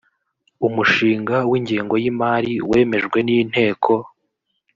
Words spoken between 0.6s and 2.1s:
umushinga w’ingengo